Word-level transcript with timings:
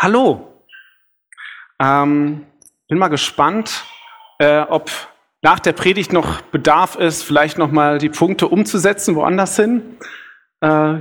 Hallo. 0.00 0.62
Ähm, 1.80 2.46
bin 2.88 2.98
mal 2.98 3.08
gespannt, 3.08 3.84
äh, 4.38 4.60
ob 4.60 4.92
nach 5.42 5.58
der 5.58 5.72
Predigt 5.72 6.12
noch 6.12 6.40
Bedarf 6.40 6.94
ist, 6.94 7.24
vielleicht 7.24 7.58
noch 7.58 7.72
mal 7.72 7.98
die 7.98 8.08
Punkte 8.08 8.46
umzusetzen, 8.46 9.16
woanders 9.16 9.56
hin. 9.56 9.96
Äh, 10.60 11.00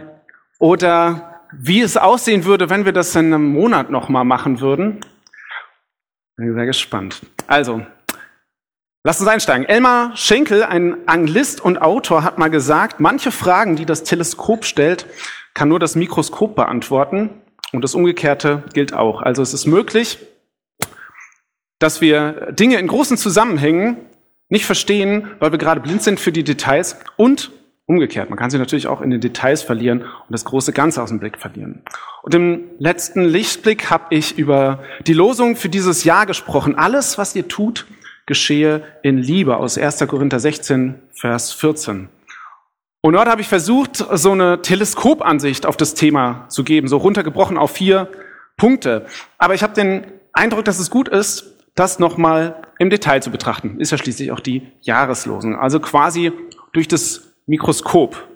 oder 0.57 1.43
wie 1.51 1.81
es 1.81 1.95
aussehen 1.95 2.45
würde, 2.45 2.71
wenn 2.71 2.85
wir 2.85 2.91
das 2.91 3.15
in 3.15 3.27
einem 3.27 3.53
Monat 3.53 3.91
noch 3.91 4.09
mal 4.09 4.23
machen 4.23 4.61
würden. 4.61 5.01
Bin 6.35 6.55
sehr 6.55 6.65
gespannt. 6.65 7.21
Also, 7.45 7.85
lasst 9.03 9.19
uns 9.19 9.29
einsteigen. 9.29 9.67
Elmar 9.67 10.17
Schenkel, 10.17 10.63
ein 10.63 11.07
Anglist 11.07 11.61
und 11.61 11.79
Autor, 11.79 12.23
hat 12.23 12.39
mal 12.39 12.49
gesagt, 12.49 12.99
manche 12.99 13.31
Fragen, 13.31 13.75
die 13.75 13.85
das 13.85 14.01
Teleskop 14.01 14.65
stellt, 14.65 15.05
kann 15.53 15.69
nur 15.69 15.79
das 15.79 15.95
Mikroskop 15.95 16.55
beantworten. 16.55 17.43
Und 17.73 17.83
das 17.83 17.95
Umgekehrte 17.95 18.63
gilt 18.73 18.93
auch. 18.93 19.21
Also 19.21 19.41
es 19.41 19.53
ist 19.53 19.65
möglich, 19.65 20.19
dass 21.79 22.01
wir 22.01 22.51
Dinge 22.51 22.77
in 22.77 22.87
großen 22.87 23.17
Zusammenhängen 23.17 23.97
nicht 24.49 24.65
verstehen, 24.65 25.29
weil 25.39 25.51
wir 25.51 25.59
gerade 25.59 25.81
blind 25.81 26.01
sind 26.01 26.19
für 26.19 26.31
die 26.31 26.43
Details 26.43 26.97
und 27.17 27.51
umgekehrt. 27.85 28.29
Man 28.29 28.37
kann 28.37 28.49
sie 28.49 28.57
natürlich 28.57 28.87
auch 28.87 29.01
in 29.01 29.09
den 29.09 29.21
Details 29.21 29.61
verlieren 29.63 30.01
und 30.01 30.31
das 30.31 30.45
große 30.45 30.73
Ganze 30.73 31.01
aus 31.01 31.09
dem 31.09 31.19
Blick 31.19 31.37
verlieren. 31.37 31.81
Und 32.21 32.35
im 32.35 32.63
letzten 32.79 33.23
Lichtblick 33.23 33.89
habe 33.89 34.15
ich 34.15 34.37
über 34.37 34.83
die 35.05 35.13
Losung 35.13 35.55
für 35.55 35.69
dieses 35.69 36.03
Jahr 36.03 36.25
gesprochen. 36.25 36.75
Alles, 36.75 37.17
was 37.17 37.35
ihr 37.35 37.47
tut, 37.47 37.85
geschehe 38.25 38.83
in 39.03 39.17
Liebe 39.17 39.57
aus 39.57 39.77
1. 39.77 39.99
Korinther 40.07 40.39
16, 40.39 40.95
Vers 41.11 41.53
14. 41.53 42.09
Und 43.07 43.13
dort 43.13 43.29
habe 43.29 43.39
ich 43.39 43.47
versucht, 43.47 44.05
so 44.11 44.33
eine 44.33 44.61
Teleskopansicht 44.61 45.65
auf 45.65 45.77
das 45.77 45.93
Thema 45.93 46.43
zu 46.49 46.65
geben, 46.65 46.89
so 46.89 46.97
runtergebrochen 46.97 47.57
auf 47.57 47.71
vier 47.71 48.09
Punkte. 48.57 49.05
Aber 49.37 49.53
ich 49.53 49.63
habe 49.63 49.73
den 49.73 50.03
Eindruck, 50.33 50.65
dass 50.65 50.77
es 50.77 50.89
gut 50.89 51.07
ist, 51.07 51.45
das 51.73 51.99
nochmal 51.99 52.63
im 52.79 52.89
Detail 52.89 53.21
zu 53.21 53.31
betrachten. 53.31 53.79
Ist 53.79 53.93
ja 53.93 53.97
schließlich 53.97 54.33
auch 54.33 54.41
die 54.41 54.67
Jahreslosung. 54.81 55.55
Also 55.55 55.79
quasi 55.79 56.33
durch 56.73 56.89
das 56.89 57.21
Mikroskop 57.45 58.27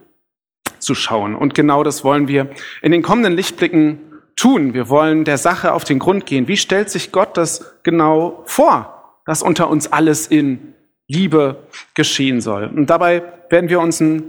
zu 0.79 0.95
schauen. 0.95 1.35
Und 1.35 1.53
genau 1.53 1.83
das 1.83 2.05
wollen 2.05 2.29
wir 2.29 2.49
in 2.81 2.93
den 2.93 3.01
kommenden 3.01 3.33
Lichtblicken 3.33 3.99
tun. 4.37 4.73
Wir 4.73 4.87
wollen 4.87 5.25
der 5.25 5.37
Sache 5.37 5.73
auf 5.73 5.83
den 5.83 5.99
Grund 5.99 6.25
gehen. 6.25 6.47
Wie 6.47 6.55
stellt 6.55 6.89
sich 6.89 7.11
Gott 7.11 7.35
das 7.35 7.75
genau 7.83 8.41
vor, 8.45 9.19
dass 9.25 9.43
unter 9.43 9.69
uns 9.69 9.91
alles 9.91 10.27
in 10.27 10.75
Liebe 11.09 11.57
geschehen 11.93 12.39
soll? 12.39 12.71
Und 12.73 12.89
dabei 12.89 13.21
werden 13.49 13.69
wir 13.69 13.81
uns 13.81 13.99
ein 13.99 14.23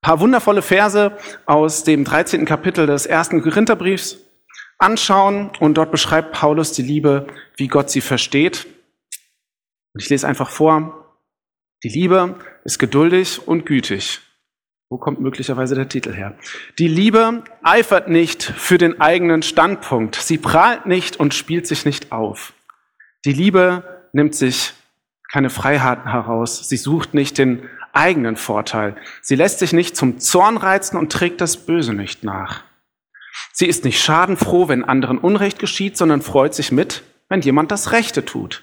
paar 0.00 0.20
wundervolle 0.20 0.62
Verse 0.62 1.16
aus 1.46 1.84
dem 1.84 2.04
13. 2.04 2.44
Kapitel 2.44 2.86
des 2.86 3.06
ersten 3.06 3.42
Korintherbriefs 3.42 4.18
anschauen 4.78 5.50
und 5.60 5.74
dort 5.74 5.90
beschreibt 5.90 6.32
Paulus 6.32 6.72
die 6.72 6.82
Liebe, 6.82 7.26
wie 7.56 7.68
Gott 7.68 7.90
sie 7.90 8.00
versteht. 8.00 8.66
Und 9.92 10.02
ich 10.02 10.08
lese 10.08 10.26
einfach 10.26 10.50
vor, 10.50 11.16
die 11.82 11.88
Liebe 11.88 12.36
ist 12.64 12.78
geduldig 12.78 13.46
und 13.46 13.66
gütig. 13.66 14.20
Wo 14.88 14.98
kommt 14.98 15.20
möglicherweise 15.20 15.74
der 15.74 15.88
Titel 15.88 16.12
her? 16.12 16.36
Die 16.78 16.88
Liebe 16.88 17.44
eifert 17.62 18.08
nicht 18.08 18.42
für 18.42 18.76
den 18.76 19.00
eigenen 19.00 19.42
Standpunkt. 19.42 20.16
Sie 20.16 20.36
prahlt 20.36 20.86
nicht 20.86 21.18
und 21.18 21.32
spielt 21.32 21.66
sich 21.66 21.84
nicht 21.84 22.10
auf. 22.10 22.54
Die 23.24 23.32
Liebe 23.32 24.08
nimmt 24.12 24.34
sich 24.34 24.72
keine 25.30 25.48
Freiheiten 25.48 26.10
heraus. 26.10 26.68
Sie 26.68 26.76
sucht 26.76 27.14
nicht 27.14 27.38
den 27.38 27.68
eigenen 27.92 28.36
Vorteil. 28.36 28.96
Sie 29.22 29.34
lässt 29.34 29.58
sich 29.58 29.72
nicht 29.72 29.96
zum 29.96 30.18
Zorn 30.20 30.56
reizen 30.56 30.96
und 30.96 31.12
trägt 31.12 31.40
das 31.40 31.56
Böse 31.66 31.92
nicht 31.92 32.24
nach. 32.24 32.62
Sie 33.52 33.66
ist 33.66 33.84
nicht 33.84 34.02
schadenfroh, 34.02 34.68
wenn 34.68 34.84
anderen 34.84 35.18
Unrecht 35.18 35.58
geschieht, 35.58 35.96
sondern 35.96 36.22
freut 36.22 36.54
sich 36.54 36.72
mit, 36.72 37.02
wenn 37.28 37.40
jemand 37.40 37.70
das 37.70 37.92
Rechte 37.92 38.24
tut. 38.24 38.62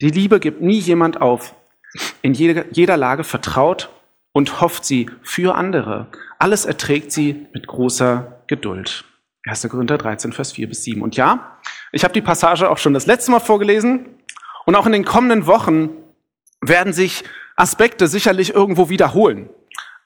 Die 0.00 0.10
Liebe 0.10 0.40
gibt 0.40 0.60
nie 0.60 0.78
jemand 0.78 1.20
auf. 1.20 1.54
In 2.22 2.34
jeder 2.34 2.96
Lage 2.96 3.24
vertraut 3.24 3.90
und 4.32 4.60
hofft 4.60 4.84
sie 4.84 5.10
für 5.22 5.54
andere. 5.54 6.08
Alles 6.38 6.64
erträgt 6.64 7.12
sie 7.12 7.46
mit 7.52 7.66
großer 7.66 8.42
Geduld. 8.46 9.04
1. 9.44 9.68
Korinther 9.68 9.98
13, 9.98 10.32
Vers 10.32 10.52
4 10.52 10.68
bis 10.68 10.84
7. 10.84 11.02
Und 11.02 11.16
ja, 11.16 11.58
ich 11.90 12.04
habe 12.04 12.14
die 12.14 12.22
Passage 12.22 12.70
auch 12.70 12.78
schon 12.78 12.94
das 12.94 13.06
letzte 13.06 13.30
Mal 13.30 13.40
vorgelesen. 13.40 14.06
Und 14.64 14.76
auch 14.76 14.86
in 14.86 14.92
den 14.92 15.04
kommenden 15.04 15.46
Wochen 15.46 15.90
werden 16.60 16.92
sich 16.92 17.24
Aspekte 17.62 18.08
sicherlich 18.08 18.54
irgendwo 18.54 18.88
wiederholen. 18.88 19.48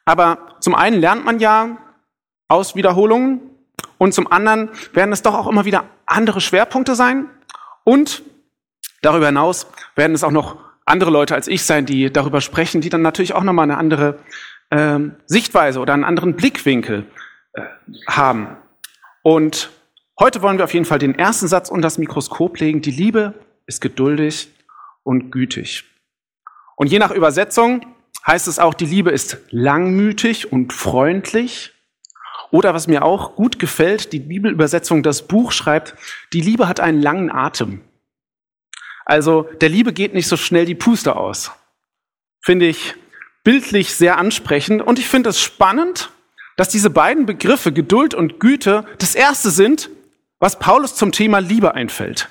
Aber 0.05 0.55
zum 0.59 0.75
einen 0.75 1.01
lernt 1.01 1.25
man 1.25 1.39
ja 1.39 1.77
aus 2.47 2.75
Wiederholungen 2.75 3.41
und 3.97 4.13
zum 4.13 4.31
anderen 4.31 4.69
werden 4.93 5.11
es 5.11 5.23
doch 5.23 5.33
auch 5.33 5.47
immer 5.47 5.65
wieder 5.65 5.85
andere 6.05 6.39
Schwerpunkte 6.39 6.93
sein. 6.93 7.25
Und 7.83 8.21
darüber 9.01 9.25
hinaus 9.25 9.65
werden 9.95 10.13
es 10.13 10.23
auch 10.23 10.31
noch 10.31 10.57
andere 10.85 11.09
Leute 11.09 11.33
als 11.33 11.47
ich 11.47 11.63
sein, 11.63 11.87
die 11.87 12.13
darüber 12.13 12.41
sprechen, 12.41 12.79
die 12.79 12.89
dann 12.89 13.01
natürlich 13.01 13.33
auch 13.33 13.43
nochmal 13.43 13.63
eine 13.63 13.77
andere 13.77 14.19
äh, 14.69 14.99
Sichtweise 15.25 15.79
oder 15.79 15.93
einen 15.93 16.03
anderen 16.03 16.35
Blickwinkel 16.35 17.05
äh, 17.53 17.61
haben. 18.07 18.55
Und 19.23 19.71
heute 20.19 20.43
wollen 20.43 20.59
wir 20.59 20.65
auf 20.65 20.73
jeden 20.75 20.85
Fall 20.85 20.99
den 20.99 21.17
ersten 21.17 21.47
Satz 21.47 21.69
unter 21.69 21.87
das 21.87 21.97
Mikroskop 21.97 22.59
legen. 22.59 22.81
Die 22.81 22.91
Liebe 22.91 23.33
ist 23.65 23.81
geduldig 23.81 24.53
und 25.03 25.31
gütig. 25.31 25.83
Und 26.77 26.87
je 26.87 26.99
nach 26.99 27.11
Übersetzung 27.11 27.85
heißt 28.25 28.47
es 28.47 28.59
auch, 28.59 28.73
die 28.73 28.85
Liebe 28.85 29.09
ist 29.09 29.39
langmütig 29.49 30.51
und 30.51 30.71
freundlich. 30.71 31.73
Oder 32.51 32.73
was 32.73 32.87
mir 32.87 33.03
auch 33.03 33.35
gut 33.35 33.59
gefällt, 33.59 34.13
die 34.13 34.19
Bibelübersetzung, 34.19 35.03
das 35.03 35.27
Buch 35.27 35.51
schreibt, 35.51 35.95
die 36.31 36.39
Liebe 36.39 36.67
hat 36.67 36.79
einen 36.79 37.01
langen 37.01 37.31
Atem. 37.31 37.81
Also 39.05 39.49
der 39.59 39.69
Liebe 39.69 39.91
geht 39.91 40.13
nicht 40.13 40.27
so 40.27 40.37
schnell 40.37 40.65
die 40.65 40.75
Puste 40.75 41.15
aus. 41.15 41.51
Finde 42.41 42.67
ich 42.67 42.93
bildlich 43.43 43.95
sehr 43.95 44.17
ansprechend. 44.17 44.81
Und 44.81 44.99
ich 44.99 45.07
finde 45.07 45.31
es 45.31 45.41
spannend, 45.41 46.11
dass 46.57 46.69
diese 46.69 46.89
beiden 46.89 47.25
Begriffe 47.25 47.71
Geduld 47.71 48.13
und 48.13 48.39
Güte 48.39 48.85
das 48.99 49.15
erste 49.15 49.49
sind, 49.49 49.89
was 50.39 50.59
Paulus 50.59 50.95
zum 50.95 51.11
Thema 51.11 51.39
Liebe 51.39 51.73
einfällt. 51.73 52.29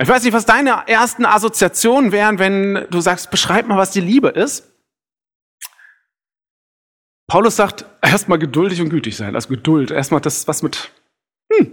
Ich 0.00 0.08
weiß 0.08 0.22
nicht, 0.22 0.32
was 0.32 0.46
deine 0.46 0.86
ersten 0.86 1.26
Assoziationen 1.26 2.12
wären, 2.12 2.38
wenn 2.38 2.86
du 2.90 3.00
sagst, 3.00 3.30
beschreib 3.30 3.66
mal, 3.66 3.78
was 3.78 3.90
die 3.90 4.00
Liebe 4.00 4.28
ist. 4.28 4.72
Paulus 7.26 7.56
sagt, 7.56 7.84
erstmal 8.00 8.38
geduldig 8.38 8.80
und 8.80 8.90
gütig 8.90 9.16
sein. 9.16 9.34
Also 9.34 9.48
Geduld, 9.48 9.90
erstmal 9.90 10.20
das, 10.20 10.46
was 10.46 10.62
mit, 10.62 10.92
hm. 11.52 11.72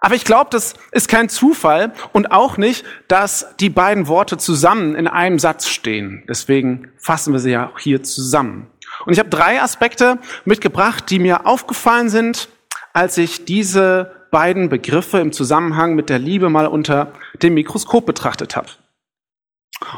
Aber 0.00 0.14
ich 0.14 0.24
glaube, 0.24 0.50
das 0.50 0.74
ist 0.92 1.08
kein 1.08 1.28
Zufall 1.28 1.92
und 2.12 2.30
auch 2.30 2.56
nicht, 2.56 2.84
dass 3.08 3.56
die 3.58 3.70
beiden 3.70 4.06
Worte 4.06 4.36
zusammen 4.36 4.94
in 4.94 5.08
einem 5.08 5.38
Satz 5.38 5.66
stehen. 5.66 6.24
Deswegen 6.28 6.92
fassen 6.98 7.32
wir 7.32 7.40
sie 7.40 7.52
ja 7.52 7.70
auch 7.70 7.78
hier 7.78 8.02
zusammen. 8.02 8.70
Und 9.06 9.14
ich 9.14 9.18
habe 9.18 9.30
drei 9.30 9.60
Aspekte 9.60 10.18
mitgebracht, 10.44 11.10
die 11.10 11.18
mir 11.18 11.46
aufgefallen 11.46 12.10
sind, 12.10 12.48
als 12.92 13.18
ich 13.18 13.44
diese 13.44 14.23
beiden 14.34 14.68
Begriffe 14.68 15.20
im 15.20 15.30
Zusammenhang 15.30 15.94
mit 15.94 16.10
der 16.10 16.18
Liebe 16.18 16.50
mal 16.50 16.66
unter 16.66 17.12
dem 17.40 17.54
Mikroskop 17.54 18.04
betrachtet 18.04 18.56
habe. 18.56 18.68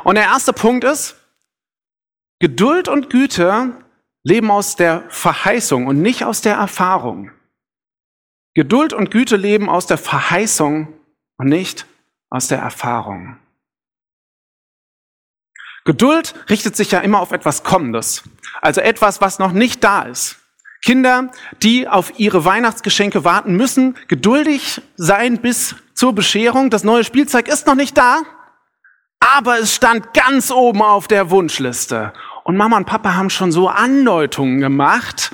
Und 0.04 0.16
der 0.16 0.24
erste 0.24 0.52
Punkt 0.52 0.84
ist, 0.84 1.16
Geduld 2.38 2.86
und 2.86 3.08
Güte 3.08 3.72
leben 4.24 4.50
aus 4.50 4.76
der 4.76 5.08
Verheißung 5.08 5.86
und 5.86 6.02
nicht 6.02 6.22
aus 6.22 6.42
der 6.42 6.56
Erfahrung. 6.56 7.30
Geduld 8.52 8.92
und 8.92 9.10
Güte 9.10 9.36
leben 9.36 9.70
aus 9.70 9.86
der 9.86 9.96
Verheißung 9.96 10.92
und 11.38 11.48
nicht 11.48 11.86
aus 12.28 12.48
der 12.48 12.58
Erfahrung. 12.58 13.38
Geduld 15.86 16.34
richtet 16.50 16.76
sich 16.76 16.90
ja 16.90 16.98
immer 16.98 17.20
auf 17.20 17.32
etwas 17.32 17.62
Kommendes, 17.62 18.22
also 18.60 18.82
etwas, 18.82 19.22
was 19.22 19.38
noch 19.38 19.52
nicht 19.52 19.82
da 19.82 20.02
ist. 20.02 20.45
Kinder, 20.86 21.32
die 21.64 21.88
auf 21.88 22.16
ihre 22.16 22.44
Weihnachtsgeschenke 22.44 23.24
warten, 23.24 23.56
müssen 23.56 23.96
geduldig 24.06 24.80
sein 24.94 25.38
bis 25.38 25.74
zur 25.94 26.14
Bescherung. 26.14 26.70
Das 26.70 26.84
neue 26.84 27.02
Spielzeug 27.02 27.48
ist 27.48 27.66
noch 27.66 27.74
nicht 27.74 27.98
da, 27.98 28.22
aber 29.18 29.58
es 29.58 29.74
stand 29.74 30.14
ganz 30.14 30.52
oben 30.52 30.82
auf 30.82 31.08
der 31.08 31.30
Wunschliste. 31.30 32.12
Und 32.44 32.56
Mama 32.56 32.76
und 32.76 32.84
Papa 32.84 33.16
haben 33.16 33.30
schon 33.30 33.50
so 33.50 33.68
Andeutungen 33.68 34.60
gemacht. 34.60 35.32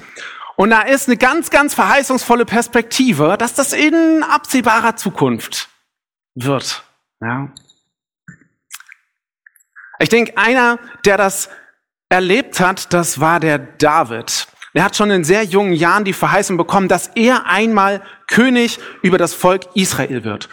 Und 0.57 0.71
da 0.71 0.81
ist 0.81 1.09
eine 1.09 1.19
ganz, 1.19 1.51
ganz 1.51 1.75
verheißungsvolle 1.75 2.47
Perspektive, 2.47 3.37
dass 3.39 3.53
das 3.53 3.75
in 3.75 4.23
absehbarer 4.23 4.97
Zukunft 4.97 5.69
wird. 6.35 6.83
Ja. 7.21 7.49
Ich 9.99 10.09
denke, 10.09 10.39
einer, 10.39 10.79
der 11.05 11.19
das 11.19 11.51
erlebt 12.09 12.59
hat, 12.59 12.95
das 12.95 13.21
war 13.21 13.39
der 13.39 13.59
David. 13.59 14.47
Er 14.75 14.85
hat 14.85 14.97
schon 14.97 15.11
in 15.11 15.25
sehr 15.25 15.45
jungen 15.45 15.75
Jahren 15.75 16.05
die 16.05 16.13
Verheißung 16.13 16.57
bekommen, 16.57 16.89
dass 16.89 17.09
er 17.09 17.47
einmal 17.47 18.03
König 18.27 18.79
über 19.03 19.19
das 19.19 19.35
Volk 19.35 19.65
Israel 19.75 20.25
wird. 20.25 20.49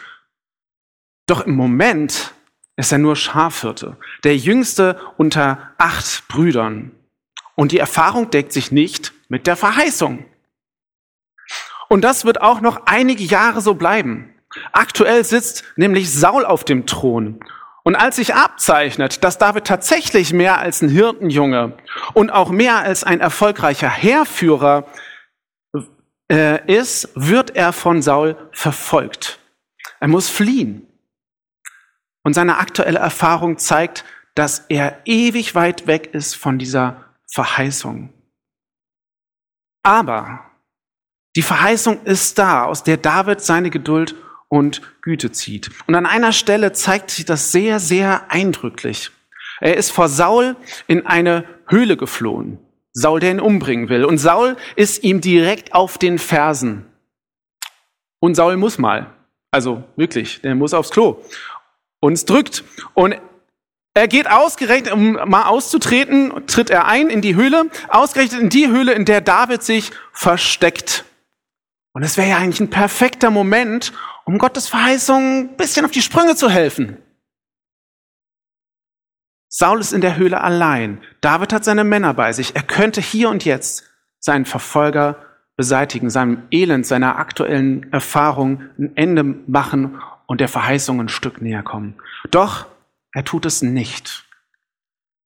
Doch 1.25 1.41
im 1.45 1.55
Moment 1.55 2.33
ist 2.75 2.91
er 2.91 2.97
nur 2.97 3.15
Schafhirte, 3.15 3.97
der 4.23 4.37
jüngste 4.37 4.99
unter 5.17 5.73
acht 5.77 6.27
Brüdern. 6.27 6.91
Und 7.55 7.71
die 7.71 7.79
Erfahrung 7.79 8.29
deckt 8.29 8.53
sich 8.53 8.71
nicht 8.71 9.13
mit 9.27 9.47
der 9.47 9.55
Verheißung. 9.55 10.25
Und 11.89 12.01
das 12.01 12.23
wird 12.23 12.41
auch 12.41 12.61
noch 12.61 12.85
einige 12.85 13.23
Jahre 13.23 13.61
so 13.61 13.73
bleiben. 13.73 14.33
Aktuell 14.71 15.23
sitzt 15.23 15.63
nämlich 15.75 16.11
Saul 16.11 16.45
auf 16.45 16.63
dem 16.63 16.85
Thron. 16.85 17.39
Und 17.83 17.95
als 17.95 18.17
sich 18.17 18.35
abzeichnet, 18.35 19.23
dass 19.23 19.37
David 19.37 19.65
tatsächlich 19.65 20.33
mehr 20.33 20.59
als 20.59 20.81
ein 20.81 20.89
Hirtenjunge 20.89 21.77
und 22.13 22.29
auch 22.29 22.49
mehr 22.49 22.77
als 22.77 23.03
ein 23.03 23.21
erfolgreicher 23.21 23.89
Heerführer 23.89 24.85
äh, 26.31 26.65
ist, 26.71 27.09
wird 27.15 27.55
er 27.55 27.73
von 27.73 28.01
Saul 28.01 28.35
verfolgt. 28.51 29.39
Er 29.99 30.07
muss 30.07 30.29
fliehen. 30.29 30.87
Und 32.23 32.33
seine 32.33 32.57
aktuelle 32.57 32.99
Erfahrung 32.99 33.57
zeigt, 33.57 34.03
dass 34.35 34.65
er 34.69 35.01
ewig 35.05 35.55
weit 35.55 35.87
weg 35.87 36.13
ist 36.13 36.35
von 36.35 36.59
dieser 36.59 37.05
Verheißung. 37.27 38.13
Aber 39.83 40.45
die 41.35 41.41
Verheißung 41.41 42.03
ist 42.03 42.37
da, 42.37 42.65
aus 42.65 42.83
der 42.83 42.97
David 42.97 43.41
seine 43.41 43.69
Geduld 43.69 44.15
und 44.49 44.81
Güte 45.01 45.31
zieht. 45.31 45.69
Und 45.87 45.95
an 45.95 46.05
einer 46.05 46.33
Stelle 46.33 46.73
zeigt 46.73 47.11
sich 47.11 47.25
das 47.25 47.51
sehr, 47.51 47.79
sehr 47.79 48.29
eindrücklich. 48.29 49.11
Er 49.61 49.77
ist 49.77 49.91
vor 49.91 50.09
Saul 50.09 50.55
in 50.87 51.05
eine 51.05 51.45
Höhle 51.67 51.97
geflohen. 51.97 52.59
Saul, 52.91 53.19
der 53.19 53.31
ihn 53.31 53.39
umbringen 53.39 53.89
will. 53.89 54.03
Und 54.03 54.17
Saul 54.17 54.57
ist 54.75 55.03
ihm 55.03 55.21
direkt 55.21 55.73
auf 55.73 55.97
den 55.97 56.17
Fersen. 56.17 56.85
Und 58.19 58.35
Saul 58.35 58.57
muss 58.57 58.77
mal. 58.77 59.13
Also 59.51 59.83
wirklich, 59.95 60.41
der 60.41 60.55
muss 60.55 60.73
aufs 60.73 60.89
Klo. 60.89 61.23
Und 61.99 62.13
es 62.13 62.25
drückt. 62.25 62.63
Und 62.93 63.15
er 63.93 64.07
geht 64.07 64.29
ausgerechnet, 64.29 64.93
um 64.93 65.13
mal 65.13 65.45
auszutreten, 65.45 66.45
tritt 66.47 66.69
er 66.69 66.85
ein 66.85 67.09
in 67.09 67.21
die 67.21 67.35
Höhle, 67.35 67.69
ausgerechnet 67.89 68.41
in 68.41 68.49
die 68.49 68.67
Höhle, 68.67 68.93
in 68.93 69.05
der 69.05 69.21
David 69.21 69.63
sich 69.63 69.91
versteckt. 70.13 71.05
Und 71.93 72.03
es 72.03 72.17
wäre 72.17 72.29
ja 72.29 72.37
eigentlich 72.37 72.59
ein 72.59 72.69
perfekter 72.69 73.31
Moment, 73.31 73.91
um 74.29 74.37
Gottes 74.37 74.67
Verheißung 74.67 75.39
ein 75.39 75.57
bisschen 75.57 75.85
auf 75.85 75.91
die 75.91 76.03
Sprünge 76.03 76.35
zu 76.35 76.51
helfen. 76.51 76.97
Saul 79.47 79.79
ist 79.79 79.91
in 79.91 80.01
der 80.01 80.17
Höhle 80.17 80.41
allein. 80.41 81.01
David 81.19 81.51
hat 81.51 81.63
seine 81.63 81.83
Männer 81.83 82.13
bei 82.13 82.31
sich. 82.31 82.55
Er 82.55 82.61
könnte 82.61 83.01
hier 83.01 83.31
und 83.31 83.43
jetzt 83.43 83.85
seinen 84.19 84.45
Verfolger 84.45 85.15
beseitigen, 85.55 86.11
seinem 86.11 86.43
Elend, 86.51 86.85
seiner 86.85 87.17
aktuellen 87.17 87.91
Erfahrung 87.91 88.69
ein 88.77 88.95
Ende 88.95 89.23
machen 89.23 89.99
und 90.27 90.41
der 90.41 90.47
Verheißung 90.47 91.01
ein 91.01 91.09
Stück 91.09 91.41
näher 91.41 91.63
kommen. 91.63 91.95
Doch 92.29 92.67
er 93.11 93.25
tut 93.25 93.47
es 93.47 93.63
nicht. 93.63 94.25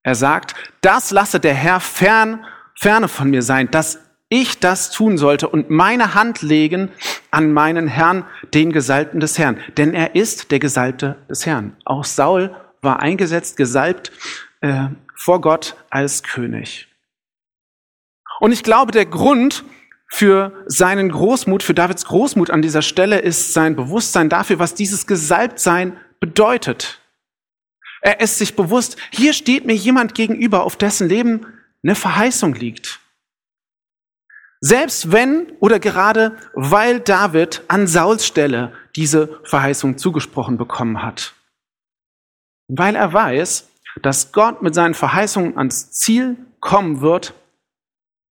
Er 0.04 0.16
sagt, 0.16 0.56
das 0.80 1.12
lasse 1.12 1.42
der 1.42 1.56
Herr 1.56 1.82
fern, 1.82 2.46
ferne 2.74 3.10
von 3.10 3.30
mir 3.30 3.42
sein, 3.42 3.70
dass 3.70 4.00
ich 4.34 4.60
das 4.60 4.92
tun 4.92 5.18
sollte 5.18 5.48
und 5.48 5.70
meine 5.70 6.16
Hand 6.16 6.42
legen 6.42 6.92
an 7.32 7.54
meinen 7.54 7.88
Herrn, 7.88 8.26
den 8.54 8.72
Gesalbten 8.72 9.20
des 9.20 9.38
Herrn. 9.38 9.58
Denn 9.78 9.94
er 9.94 10.16
ist 10.16 10.52
der 10.52 10.60
Gesalbte 10.60 11.16
des 11.30 11.46
Herrn. 11.46 11.78
Auch 11.86 12.04
Saul 12.04 12.56
war 12.82 13.00
eingesetzt, 13.00 13.58
gesalbt 13.58 14.12
äh, 14.62 14.88
vor 15.16 15.40
Gott 15.42 15.76
als 15.90 16.24
König. 16.24 16.88
Und 18.40 18.52
ich 18.52 18.64
glaube, 18.64 18.92
der 18.92 19.06
Grund 19.06 19.64
für 20.10 20.52
seinen 20.66 21.10
Großmut, 21.10 21.64
für 21.64 21.74
Davids 21.74 22.06
Großmut 22.06 22.50
an 22.50 22.62
dieser 22.62 22.82
Stelle 22.82 23.20
ist 23.20 23.54
sein 23.54 23.76
Bewusstsein 23.76 24.30
dafür, 24.30 24.60
was 24.60 24.76
dieses 24.76 25.08
Gesalbtsein 25.08 25.98
bedeutet. 26.20 27.02
Er 28.02 28.20
ist 28.20 28.38
sich 28.38 28.56
bewusst, 28.56 28.98
hier 29.12 29.34
steht 29.34 29.66
mir 29.66 29.76
jemand 29.76 30.14
gegenüber, 30.14 30.64
auf 30.64 30.76
dessen 30.76 31.08
Leben 31.08 31.46
eine 31.84 31.96
Verheißung 31.96 32.54
liegt. 32.54 33.00
Selbst 34.66 35.12
wenn 35.12 35.52
oder 35.60 35.78
gerade 35.78 36.38
weil 36.54 37.02
David 37.02 37.64
an 37.68 37.86
Sauls 37.86 38.26
Stelle 38.26 38.72
diese 38.96 39.42
Verheißung 39.44 39.98
zugesprochen 39.98 40.58
bekommen 40.58 41.04
hat. 41.04 41.34
Weil 42.70 42.96
er 42.96 43.12
weiß, 43.12 43.70
dass 44.02 44.32
Gott 44.32 44.62
mit 44.62 44.74
seinen 44.74 44.94
Verheißungen 44.94 45.58
ans 45.58 45.92
Ziel 45.92 46.38
kommen 46.62 47.02
wird, 47.02 47.34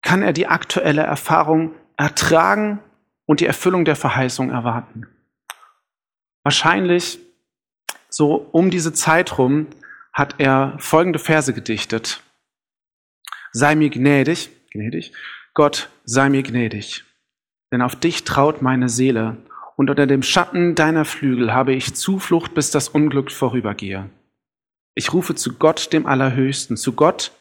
kann 0.02 0.22
er 0.22 0.32
die 0.32 0.48
aktuelle 0.48 1.02
Erfahrung 1.02 1.76
ertragen 1.98 2.80
und 3.26 3.42
die 3.42 3.46
Erfüllung 3.46 3.84
der 3.84 3.98
Verheißung 3.98 4.50
erwarten. 4.50 5.08
Wahrscheinlich 6.44 7.20
so 8.08 8.36
um 8.54 8.70
diese 8.70 8.94
Zeit 8.94 9.38
rum 9.38 9.68
hat 10.14 10.36
er 10.38 10.78
folgende 10.80 11.20
Verse 11.20 11.54
gedichtet. 11.54 12.24
Sei 13.52 13.76
mir 13.76 13.90
gnädig, 13.90 14.52
gnädig, 14.72 15.12
Gott, 15.54 15.90
sei 16.04 16.30
mir 16.30 16.44
gnädig, 16.44 17.04
denn 17.72 17.82
auf 17.82 17.96
dich 17.96 18.24
traut 18.24 18.62
meine 18.62 18.90
Seele, 18.90 19.38
und 19.76 19.90
unter 19.90 20.06
dem 20.06 20.22
Schatten 20.22 20.76
deiner 20.76 21.06
Flügel 21.06 21.54
habe 21.54 21.74
ich 21.74 21.96
Zuflucht, 21.96 22.54
bis 22.54 22.72
das 22.72 22.90
Unglück 22.90 23.32
vorübergehe. 23.32 24.10
Ich 24.96 25.14
rufe 25.14 25.34
zu 25.34 25.56
Gott, 25.56 25.94
dem 25.94 26.06
Allerhöchsten, 26.06 26.78
zu 26.78 26.94
Gott, 26.94 27.32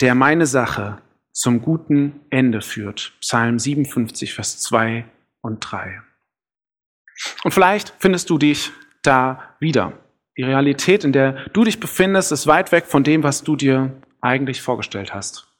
der 0.00 0.14
meine 0.14 0.46
Sache 0.46 1.00
zum 1.32 1.62
guten 1.62 2.20
Ende 2.28 2.60
führt. 2.60 3.12
Psalm 3.20 3.58
57, 3.58 4.34
Vers 4.34 4.60
2 4.60 5.06
und 5.40 5.60
3. 5.60 6.02
Und 7.44 7.52
vielleicht 7.52 7.94
findest 7.98 8.28
du 8.28 8.36
dich 8.36 8.70
da 9.02 9.56
wieder. 9.58 9.94
Die 10.36 10.42
Realität, 10.42 11.04
in 11.04 11.12
der 11.12 11.48
du 11.50 11.64
dich 11.64 11.80
befindest, 11.80 12.32
ist 12.32 12.46
weit 12.46 12.72
weg 12.72 12.86
von 12.86 13.04
dem, 13.04 13.22
was 13.22 13.42
du 13.42 13.56
dir 13.56 13.92
eigentlich 14.20 14.60
vorgestellt 14.60 15.14
hast. 15.14 15.51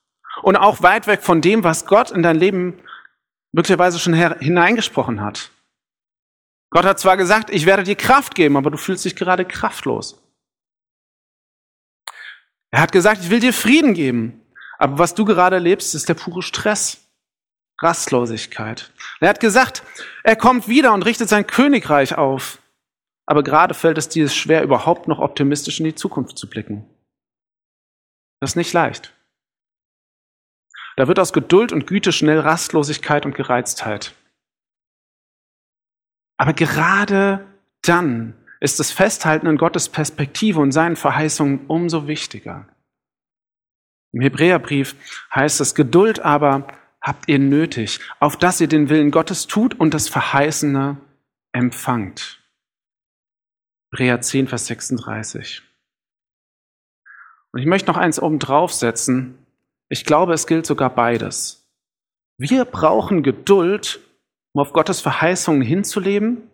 Und 0.43 0.56
auch 0.56 0.83
weit 0.83 1.06
weg 1.06 1.23
von 1.23 1.41
dem, 1.41 1.65
was 1.65 1.87
Gott 1.87 2.11
in 2.11 2.23
dein 2.23 2.37
Leben 2.37 2.83
möglicherweise 3.53 3.99
schon 3.99 4.15
hineingesprochen 4.15 5.21
hat. 5.21 5.50
Gott 6.71 6.85
hat 6.85 6.99
zwar 6.99 7.17
gesagt, 7.17 7.50
ich 7.50 7.67
werde 7.67 7.83
dir 7.85 7.97
Kraft 7.97 8.35
geben, 8.35 8.56
aber 8.56 8.71
du 8.71 8.79
fühlst 8.79 9.05
dich 9.05 9.15
gerade 9.15 9.44
kraftlos. 9.44 10.19
Er 12.71 12.81
hat 12.81 12.93
gesagt, 12.93 13.23
ich 13.23 13.31
will 13.31 13.41
dir 13.41 13.53
Frieden 13.53 13.93
geben, 13.93 14.41
aber 14.79 14.99
was 14.99 15.15
du 15.15 15.27
gerade 15.27 15.56
erlebst, 15.56 15.94
ist 15.94 16.09
der 16.09 16.15
pure 16.15 16.43
Stress, 16.43 17.06
Rastlosigkeit. 17.81 18.91
Er 19.21 19.29
hat 19.29 19.41
gesagt, 19.41 19.83
er 20.25 20.37
kommt 20.37 20.67
wieder 20.67 20.95
und 20.95 21.03
richtet 21.03 21.29
sein 21.29 21.47
Königreich 21.47 22.17
auf, 22.17 22.59
aber 23.27 23.43
gerade 23.43 23.75
fällt 23.75 23.99
es 23.99 24.09
dir 24.09 24.29
schwer, 24.31 24.62
überhaupt 24.62 25.09
noch 25.09 25.19
optimistisch 25.19 25.79
in 25.79 25.85
die 25.85 25.95
Zukunft 25.95 26.38
zu 26.38 26.49
blicken. 26.49 26.88
Das 28.41 28.53
ist 28.53 28.56
nicht 28.56 28.73
leicht. 28.73 29.12
Da 30.97 31.09
wird 31.09 31.19
aus 31.19 31.33
Geduld 31.33 31.73
und 31.73 31.87
Güte 31.87 32.12
schnell 32.12 32.41
Rastlosigkeit 32.41 33.25
und 33.25 33.35
Gereiztheit. 33.35 34.15
Aber 36.37 36.53
gerade 36.53 37.47
dann 37.83 38.35
ist 38.61 38.78
das 38.81 38.93
Festhalten 38.93 39.47
an 39.47 39.57
Gottes 39.59 39.88
Perspektive 39.88 40.61
und 40.61 40.73
seinen 40.73 40.97
Verheißungen 40.97 41.66
umso 41.66 42.07
wichtiger. 42.07 42.69
Im 44.12 44.21
Hebräerbrief 44.21 44.95
heißt 45.35 45.61
es, 45.61 45.75
Geduld 45.75 46.21
aber 46.21 46.69
habt 47.00 47.28
ihr 47.28 47.38
nötig, 47.38 48.00
auf 48.21 48.37
dass 48.37 48.61
ihr 48.61 48.69
den 48.69 48.88
Willen 48.88 49.11
Gottes 49.11 49.47
tut 49.47 49.78
und 49.78 49.95
das 49.95 50.09
Verheißene 50.09 50.99
empfangt. 51.52 52.40
Hebräer 53.90 54.21
10, 54.21 54.49
Vers 54.49 54.66
36. 54.66 55.62
Und 57.52 57.61
ich 57.61 57.66
möchte 57.66 57.90
noch 57.90 57.99
eins 57.99 58.21
oben 58.21 58.38
draufsetzen. 58.38 59.41
Ich 59.92 60.06
glaube, 60.06 60.32
es 60.32 60.46
gilt 60.46 60.64
sogar 60.64 60.94
beides. 60.94 61.70
Wir 62.38 62.64
brauchen 62.64 63.22
Geduld, 63.22 64.00
um 64.54 64.62
auf 64.62 64.72
Gottes 64.72 65.02
Verheißungen 65.02 65.61
hinzuleben. 65.61 66.50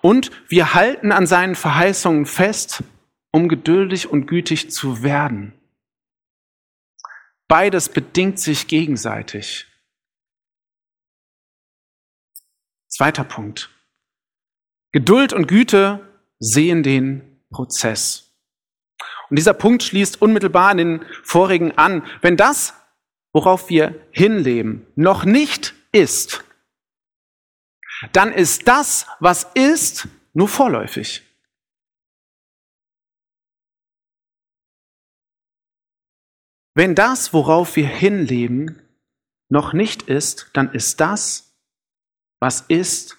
Und 0.00 0.30
wir 0.48 0.72
halten 0.72 1.12
an 1.12 1.26
seinen 1.26 1.54
Verheißungen 1.54 2.24
fest, 2.24 2.82
um 3.30 3.50
geduldig 3.50 4.08
und 4.08 4.26
gütig 4.26 4.70
zu 4.70 5.02
werden. 5.02 5.52
Beides 7.46 7.90
bedingt 7.90 8.40
sich 8.40 8.68
gegenseitig. 8.68 9.66
Zweiter 12.88 13.24
Punkt. 13.24 13.68
Geduld 14.92 15.34
und 15.34 15.46
Güte 15.46 16.08
sehen 16.38 16.82
den 16.82 17.42
Prozess. 17.50 18.27
Und 19.30 19.36
dieser 19.36 19.54
Punkt 19.54 19.82
schließt 19.82 20.20
unmittelbar 20.22 20.70
an 20.70 20.76
den 20.78 21.06
vorigen 21.22 21.76
an. 21.76 22.04
Wenn 22.22 22.36
das, 22.36 22.74
worauf 23.32 23.68
wir 23.68 24.06
hinleben, 24.10 24.86
noch 24.96 25.24
nicht 25.24 25.74
ist, 25.92 26.44
dann 28.12 28.32
ist 28.32 28.68
das, 28.68 29.06
was 29.20 29.44
ist, 29.54 30.08
nur 30.32 30.48
vorläufig. 30.48 31.22
Wenn 36.74 36.94
das, 36.94 37.32
worauf 37.32 37.74
wir 37.74 37.88
hinleben, 37.88 38.80
noch 39.48 39.72
nicht 39.72 40.02
ist, 40.02 40.50
dann 40.52 40.72
ist 40.72 41.00
das, 41.00 41.52
was 42.38 42.60
ist, 42.68 43.16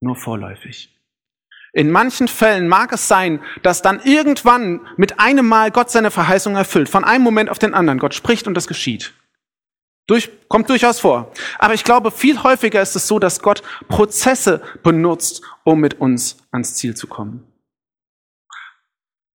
nur 0.00 0.16
vorläufig. 0.16 0.99
In 1.72 1.90
manchen 1.90 2.28
Fällen 2.28 2.68
mag 2.68 2.92
es 2.92 3.06
sein, 3.06 3.40
dass 3.62 3.82
dann 3.82 4.00
irgendwann 4.00 4.80
mit 4.96 5.20
einem 5.20 5.46
Mal 5.46 5.70
Gott 5.70 5.90
seine 5.90 6.10
Verheißung 6.10 6.56
erfüllt, 6.56 6.88
von 6.88 7.04
einem 7.04 7.22
Moment 7.22 7.50
auf 7.50 7.58
den 7.58 7.74
anderen. 7.74 7.98
Gott 7.98 8.14
spricht 8.14 8.46
und 8.48 8.54
das 8.54 8.66
geschieht. 8.66 9.12
Durch, 10.06 10.30
kommt 10.48 10.68
durchaus 10.68 10.98
vor. 10.98 11.30
Aber 11.60 11.74
ich 11.74 11.84
glaube, 11.84 12.10
viel 12.10 12.42
häufiger 12.42 12.82
ist 12.82 12.96
es 12.96 13.06
so, 13.06 13.20
dass 13.20 13.42
Gott 13.42 13.62
Prozesse 13.88 14.60
benutzt, 14.82 15.42
um 15.62 15.78
mit 15.78 16.00
uns 16.00 16.38
ans 16.50 16.74
Ziel 16.74 16.96
zu 16.96 17.06
kommen. 17.06 17.46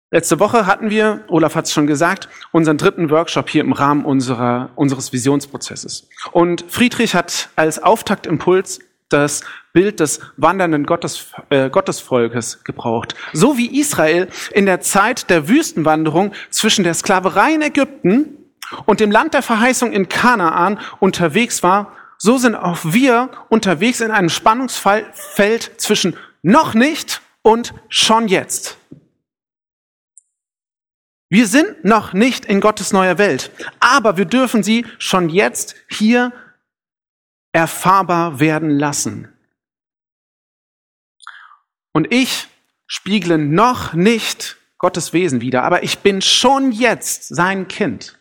Letzte 0.10 0.40
Woche 0.40 0.68
hatten 0.68 0.90
wir, 0.90 1.24
Olaf 1.28 1.56
hat 1.56 1.66
es 1.66 1.74
schon 1.74 1.88
gesagt, 1.88 2.30
unseren 2.52 2.78
dritten 2.78 3.10
Workshop 3.10 3.50
hier 3.50 3.62
im 3.62 3.74
Rahmen 3.74 4.06
unserer, 4.06 4.70
unseres 4.76 5.12
Visionsprozesses. 5.12 6.08
Und 6.32 6.66
Friedrich 6.68 7.16
hat 7.16 7.50
als 7.56 7.82
Auftaktimpuls 7.82 8.80
das 9.10 9.42
Bild 9.74 10.00
des 10.00 10.20
wandernden 10.38 10.86
Gottes, 10.86 11.32
äh, 11.50 11.70
Gottesvolkes 11.70 12.64
gebraucht. 12.64 13.16
So 13.34 13.58
wie 13.58 13.80
Israel 13.80 14.30
in 14.52 14.68
der 14.68 14.82
Zeit 14.82 15.30
der 15.32 15.50
Wüstenwanderung 15.50 16.34
zwischen 16.52 16.84
der 16.84 16.94
Sklaverei 16.94 17.56
in 17.56 17.64
Ägypten 17.64 18.38
und 18.86 19.00
dem 19.00 19.12
Land 19.12 19.34
der 19.34 19.42
Verheißung 19.42 19.92
in 19.92 20.08
Kanaan 20.10 20.80
unterwegs 21.00 21.64
war, 21.64 21.92
so 22.20 22.38
sind 22.38 22.56
auch 22.56 22.80
wir 22.84 23.32
unterwegs 23.50 24.00
in 24.00 24.12
einem 24.12 24.30
Spannungsfeld 24.30 25.72
zwischen 25.78 26.16
noch 26.44 26.76
nicht 26.76 27.22
und 27.42 27.74
schon 27.90 28.28
jetzt. 28.28 28.78
Wir 31.30 31.48
sind 31.48 31.84
noch 31.84 32.14
nicht 32.14 32.46
in 32.46 32.62
Gottes 32.62 32.94
neuer 32.94 33.18
Welt, 33.18 33.50
aber 33.80 34.18
wir 34.18 34.26
dürfen 34.26 34.62
sie 34.62 34.86
schon 35.00 35.30
jetzt 35.30 35.76
hier 35.90 36.32
erfahrbar 37.54 38.40
werden 38.40 38.70
lassen. 38.70 39.33
Und 41.94 42.12
ich 42.12 42.48
spiegle 42.88 43.38
noch 43.38 43.94
nicht 43.94 44.58
Gottes 44.78 45.14
Wesen 45.14 45.40
wider, 45.42 45.64
aber 45.64 45.84
ich 45.84 46.00
bin 46.00 46.22
schon 46.22 46.72
jetzt 46.72 47.34
sein 47.34 47.68
Kind. 47.68 48.18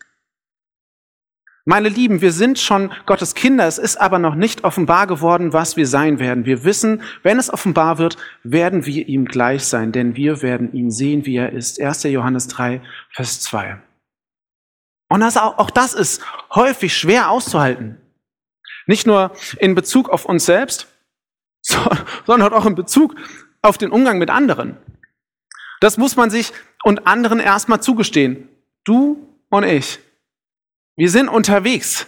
Meine 1.65 1.89
Lieben, 1.89 2.21
wir 2.21 2.33
sind 2.33 2.59
schon 2.59 2.93
Gottes 3.07 3.35
Kinder, 3.35 3.67
es 3.67 3.79
ist 3.79 3.97
aber 3.97 4.19
noch 4.19 4.35
nicht 4.35 4.65
offenbar 4.65 5.07
geworden, 5.07 5.53
was 5.53 5.77
wir 5.77 5.87
sein 5.87 6.19
werden. 6.19 6.45
Wir 6.45 6.65
wissen, 6.65 7.03
wenn 7.23 7.39
es 7.39 7.53
offenbar 7.53 7.99
wird, 7.99 8.17
werden 8.43 8.85
wir 8.85 9.07
ihm 9.07 9.27
gleich 9.27 9.65
sein, 9.65 9.93
denn 9.93 10.17
wir 10.17 10.43
werden 10.43 10.73
ihn 10.73 10.91
sehen, 10.91 11.25
wie 11.25 11.37
er 11.37 11.53
ist. 11.53 11.81
1. 11.81 12.03
Johannes 12.05 12.49
3, 12.49 12.83
Vers 13.11 13.41
2. 13.43 13.81
Und 15.09 15.21
das, 15.21 15.37
auch 15.37 15.71
das 15.71 15.95
ist 15.95 16.23
häufig 16.53 16.97
schwer 16.97 17.31
auszuhalten. 17.31 18.01
Nicht 18.87 19.07
nur 19.07 19.31
in 19.59 19.77
Bezug 19.77 20.09
auf 20.09 20.25
uns 20.25 20.47
selbst, 20.47 20.89
sondern 21.63 22.53
auch 22.53 22.67
in 22.67 22.75
Bezug 22.75 23.15
auf 23.63 23.79
den 23.79 23.91
Umgang 23.91 24.19
mit 24.19 24.31
anderen. 24.31 24.77
Das 25.81 25.97
muss 25.97 26.17
man 26.17 26.31
sich 26.31 26.53
und 26.85 27.07
anderen 27.07 27.41
erstmal 27.41 27.83
zugestehen. 27.83 28.49
Du 28.85 29.37
und 29.51 29.65
ich, 29.65 30.01
wir 30.97 31.11
sind 31.11 31.29
unterwegs. 31.29 32.07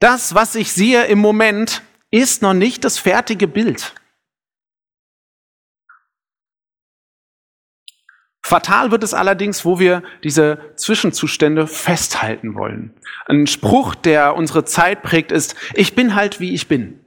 Das, 0.00 0.34
was 0.34 0.54
ich 0.54 0.72
sehe 0.72 1.06
im 1.06 1.18
Moment, 1.18 1.82
ist 2.10 2.42
noch 2.42 2.54
nicht 2.54 2.84
das 2.84 2.98
fertige 2.98 3.46
Bild. 3.46 3.94
Fatal 8.42 8.90
wird 8.90 9.04
es 9.04 9.14
allerdings, 9.14 9.64
wo 9.64 9.78
wir 9.78 10.02
diese 10.24 10.72
Zwischenzustände 10.74 11.68
festhalten 11.68 12.54
wollen. 12.54 12.94
Ein 13.26 13.46
Spruch, 13.46 13.94
der 13.94 14.34
unsere 14.34 14.64
Zeit 14.64 15.02
prägt, 15.02 15.30
ist, 15.30 15.54
ich 15.74 15.94
bin 15.94 16.16
halt 16.16 16.40
wie 16.40 16.52
ich 16.52 16.66
bin. 16.66 17.04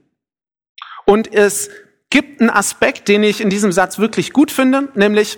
Und 1.04 1.34
es 1.34 1.68
gibt 2.14 2.40
einen 2.40 2.50
Aspekt, 2.50 3.08
den 3.08 3.24
ich 3.24 3.40
in 3.40 3.50
diesem 3.50 3.72
Satz 3.72 3.98
wirklich 3.98 4.32
gut 4.32 4.52
finde, 4.52 4.88
nämlich 4.94 5.36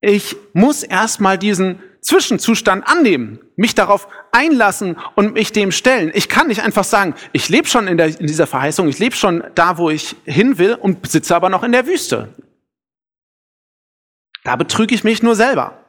ich 0.00 0.36
muss 0.52 0.84
erstmal 0.84 1.38
diesen 1.38 1.82
Zwischenzustand 2.00 2.86
annehmen, 2.86 3.40
mich 3.56 3.74
darauf 3.74 4.06
einlassen 4.30 4.96
und 5.16 5.34
mich 5.34 5.50
dem 5.50 5.72
stellen. 5.72 6.12
Ich 6.14 6.28
kann 6.28 6.46
nicht 6.46 6.62
einfach 6.62 6.84
sagen, 6.84 7.16
ich 7.32 7.48
lebe 7.48 7.66
schon 7.66 7.88
in, 7.88 7.96
der, 7.96 8.06
in 8.06 8.28
dieser 8.28 8.46
Verheißung, 8.46 8.86
ich 8.86 9.00
lebe 9.00 9.16
schon 9.16 9.42
da, 9.56 9.76
wo 9.76 9.90
ich 9.90 10.14
hin 10.24 10.56
will 10.58 10.74
und 10.74 11.10
sitze 11.10 11.34
aber 11.34 11.48
noch 11.48 11.64
in 11.64 11.72
der 11.72 11.88
Wüste. 11.88 12.32
Da 14.44 14.54
betrüge 14.54 14.94
ich 14.94 15.02
mich 15.02 15.20
nur 15.20 15.34
selber. 15.34 15.84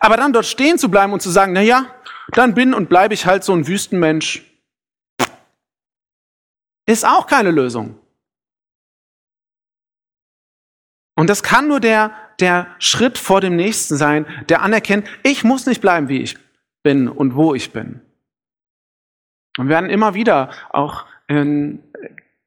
Aber 0.00 0.16
dann 0.16 0.32
dort 0.32 0.46
stehen 0.46 0.78
zu 0.78 0.90
bleiben 0.90 1.12
und 1.12 1.20
zu 1.20 1.28
sagen, 1.28 1.52
na 1.52 1.60
ja, 1.60 1.84
dann 2.32 2.54
bin 2.54 2.72
und 2.72 2.88
bleibe 2.88 3.12
ich 3.12 3.26
halt 3.26 3.44
so 3.44 3.52
ein 3.52 3.66
Wüstenmensch, 3.66 4.42
ist 6.86 7.04
auch 7.04 7.26
keine 7.26 7.50
Lösung. 7.50 8.00
Und 11.18 11.28
das 11.28 11.42
kann 11.42 11.66
nur 11.66 11.80
der 11.80 12.12
der 12.38 12.68
Schritt 12.78 13.18
vor 13.18 13.40
dem 13.40 13.56
Nächsten 13.56 13.96
sein, 13.96 14.24
der 14.48 14.62
anerkennt, 14.62 15.08
ich 15.24 15.42
muss 15.42 15.66
nicht 15.66 15.80
bleiben, 15.80 16.08
wie 16.08 16.22
ich 16.22 16.36
bin 16.84 17.08
und 17.08 17.34
wo 17.34 17.54
ich 17.54 17.72
bin. 17.72 18.00
Und 19.58 19.66
wir 19.66 19.70
werden 19.70 19.90
immer 19.90 20.14
wieder 20.14 20.50
auch 20.70 21.06
in, 21.26 21.82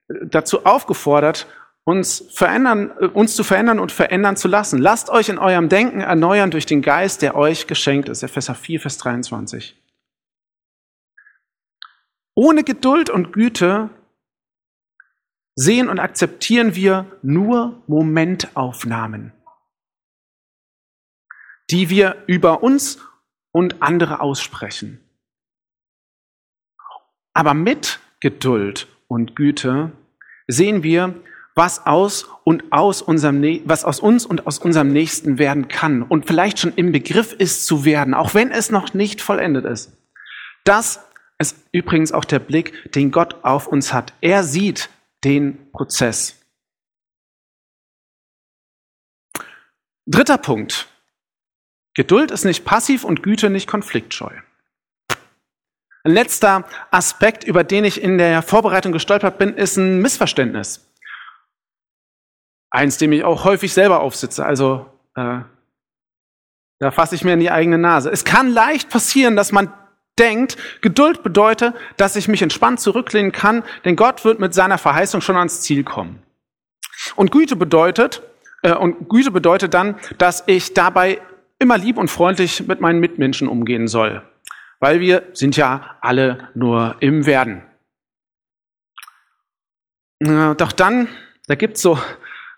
dazu 0.07 0.65
aufgefordert, 0.65 1.47
uns 1.83 2.23
verändern, 2.31 2.91
uns 2.91 3.35
zu 3.35 3.43
verändern 3.43 3.79
und 3.79 3.91
verändern 3.91 4.37
zu 4.37 4.47
lassen. 4.47 4.79
Lasst 4.79 5.09
euch 5.09 5.27
in 5.27 5.37
eurem 5.37 5.67
Denken 5.67 5.99
erneuern 5.99 6.51
durch 6.51 6.65
den 6.65 6.81
Geist, 6.81 7.21
der 7.21 7.35
euch 7.35 7.67
geschenkt 7.67 8.07
ist. 8.07 8.23
Epheser 8.23 8.55
4, 8.55 8.79
Vers 8.79 8.97
23. 8.99 9.77
Ohne 12.35 12.63
Geduld 12.63 13.09
und 13.09 13.33
Güte 13.33 13.89
sehen 15.61 15.89
und 15.89 15.99
akzeptieren 15.99 16.75
wir 16.75 17.05
nur 17.21 17.81
Momentaufnahmen 17.87 19.33
die 21.71 21.89
wir 21.89 22.23
über 22.27 22.63
uns 22.63 22.99
und 23.51 23.81
andere 23.81 24.19
aussprechen. 24.19 24.99
Aber 27.33 27.53
mit 27.53 27.99
Geduld 28.19 28.87
und 29.07 29.35
Güte 29.35 29.91
sehen 30.47 30.83
wir, 30.83 31.15
was 31.55 31.85
aus 31.85 32.29
und 32.43 32.71
aus 32.71 33.01
unserem, 33.01 33.41
was 33.65 33.83
aus 33.83 33.99
uns 33.99 34.25
und 34.25 34.47
aus 34.47 34.59
unserem 34.59 34.91
Nächsten 34.91 35.37
werden 35.37 35.67
kann 35.67 36.01
und 36.01 36.25
vielleicht 36.25 36.59
schon 36.59 36.73
im 36.75 36.91
Begriff 36.91 37.33
ist 37.33 37.65
zu 37.65 37.83
werden, 37.83 38.13
auch 38.13 38.33
wenn 38.33 38.51
es 38.51 38.69
noch 38.69 38.93
nicht 38.93 39.21
vollendet 39.21 39.65
ist. 39.65 39.97
Das 40.63 41.05
ist 41.39 41.57
übrigens 41.71 42.11
auch 42.11 42.25
der 42.25 42.39
Blick, 42.39 42.91
den 42.93 43.11
Gott 43.11 43.43
auf 43.43 43.67
uns 43.67 43.93
hat. 43.93 44.13
Er 44.21 44.43
sieht 44.43 44.89
den 45.23 45.71
Prozess. 45.71 46.37
Dritter 50.05 50.37
Punkt. 50.37 50.87
Geduld 51.93 52.31
ist 52.31 52.45
nicht 52.45 52.65
passiv 52.65 53.03
und 53.03 53.21
Güte 53.21 53.49
nicht 53.49 53.67
konfliktscheu. 53.67 54.31
Ein 56.03 56.13
letzter 56.13 56.65
Aspekt, 56.89 57.43
über 57.43 57.63
den 57.63 57.85
ich 57.85 58.01
in 58.01 58.17
der 58.17 58.41
Vorbereitung 58.41 58.91
gestolpert 58.91 59.37
bin, 59.37 59.55
ist 59.55 59.77
ein 59.77 59.99
Missverständnis. 59.99 60.87
Eins, 62.71 62.97
dem 62.97 63.11
ich 63.11 63.23
auch 63.23 63.43
häufig 63.43 63.73
selber 63.73 63.99
aufsitze. 63.99 64.45
Also 64.45 64.91
äh, 65.15 65.41
da 66.79 66.91
fasse 66.91 67.13
ich 67.13 67.23
mir 67.23 67.33
in 67.33 67.39
die 67.39 67.51
eigene 67.51 67.77
Nase. 67.77 68.09
Es 68.09 68.25
kann 68.25 68.49
leicht 68.49 68.89
passieren, 68.89 69.35
dass 69.35 69.51
man 69.51 69.71
denkt, 70.19 70.57
Geduld 70.81 71.23
bedeutet, 71.23 71.73
dass 71.97 72.15
ich 72.15 72.27
mich 72.27 72.41
entspannt 72.41 72.79
zurücklehnen 72.79 73.31
kann, 73.31 73.63
denn 73.85 73.95
Gott 73.95 74.25
wird 74.25 74.39
mit 74.39 74.53
seiner 74.53 74.77
Verheißung 74.77 75.21
schon 75.21 75.37
ans 75.37 75.61
Ziel 75.61 75.83
kommen. 75.83 76.21
Und 77.15 77.31
Güte 77.31 77.55
bedeutet, 77.55 78.21
äh, 78.61 78.73
und 78.73 79.09
Güte 79.09 79.31
bedeutet 79.31 79.73
dann, 79.73 79.95
dass 80.17 80.43
ich 80.47 80.73
dabei 80.73 81.21
immer 81.59 81.77
lieb 81.77 81.97
und 81.97 82.09
freundlich 82.09 82.67
mit 82.67 82.81
meinen 82.81 82.99
Mitmenschen 82.99 83.47
umgehen 83.47 83.87
soll. 83.87 84.23
Weil 84.79 84.99
wir 84.99 85.23
sind 85.33 85.57
ja 85.57 85.97
alle 86.01 86.49
nur 86.55 86.95
im 86.99 87.25
Werden. 87.25 87.63
Doch 90.19 90.71
dann, 90.71 91.07
da 91.47 91.55
gibt's 91.55 91.81
so, 91.81 91.99